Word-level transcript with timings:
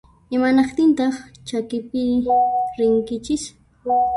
Imanaqtintaq 0.35 1.15
chakipiri 1.47 2.31
rinkichis? 2.77 3.43